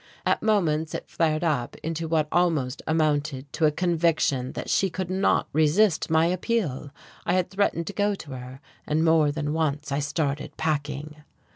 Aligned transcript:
At 0.25 0.41
moments 0.41 0.95
it 0.95 1.07
flared 1.11 1.43
up 1.43 1.75
into 1.83 2.07
what 2.07 2.27
almost 2.31 2.81
amounted 2.87 3.45
to 3.53 3.67
a 3.67 3.71
conviction 3.71 4.53
that 4.53 4.67
she 4.67 4.89
could 4.89 5.11
not 5.11 5.47
resist 5.53 6.09
my 6.09 6.25
appeal. 6.25 6.89
I 7.23 7.33
had 7.33 7.51
threatened 7.51 7.85
to 7.85 7.93
go 7.93 8.15
to 8.15 8.31
her, 8.31 8.61
and 8.87 9.05
more 9.05 9.31
than 9.31 9.53
once 9.53 9.91
I 9.91 9.99
started 9.99 10.57
packing.... 10.57 11.17